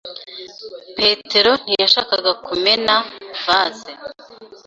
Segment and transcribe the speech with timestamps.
[0.97, 2.95] Petero ntiyashakaga kumena
[3.45, 3.91] vase.